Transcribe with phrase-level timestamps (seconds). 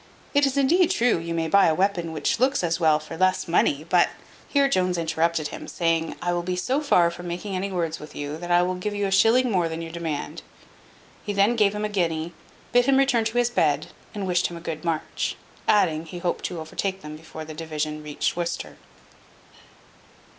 [0.33, 3.47] It is indeed true, you may buy a weapon which looks as well for less
[3.47, 3.85] money.
[3.87, 4.09] But"
[4.49, 8.15] Here Jones interrupted him, saying, "I will be so far from making any words with
[8.15, 10.41] you, that I will give you a shilling more than your demand."
[11.23, 12.33] He then gave him a guinea,
[12.71, 15.35] bid him return to his bed, and wished him a good march;
[15.67, 18.77] adding, he hoped to overtake them before the division reached Worcester.